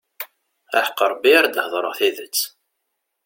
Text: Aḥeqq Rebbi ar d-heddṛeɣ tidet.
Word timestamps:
Aḥeqq 0.77 0.99
Rebbi 1.11 1.31
ar 1.39 1.45
d-heddṛeɣ 1.47 1.93
tidet. 1.99 2.39